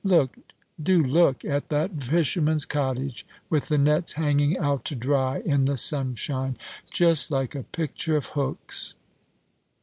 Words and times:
Look, 0.03 0.35
do 0.81 1.03
look, 1.03 1.45
at 1.45 1.69
that 1.69 2.01
fisherman's 2.01 2.65
cottage, 2.65 3.23
with 3.51 3.67
the 3.67 3.77
nets 3.77 4.13
hanging 4.13 4.57
out 4.57 4.83
to 4.85 4.95
dry 4.95 5.43
in 5.45 5.65
the 5.65 5.77
sunshine; 5.77 6.57
just 6.89 7.29
like 7.29 7.53
a 7.53 7.61
picture 7.69 8.15
of 8.17 8.25
Hook's!" 8.29 8.95